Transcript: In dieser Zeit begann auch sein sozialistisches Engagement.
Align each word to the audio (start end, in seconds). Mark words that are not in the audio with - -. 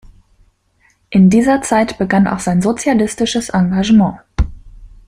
In 1.11 1.29
dieser 1.29 1.61
Zeit 1.61 1.99
begann 1.99 2.25
auch 2.27 2.39
sein 2.39 2.63
sozialistisches 2.63 3.49
Engagement. 3.49 4.17